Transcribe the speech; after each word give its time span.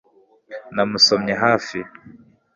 Namusomye 0.75 1.33
hafi 1.43 1.77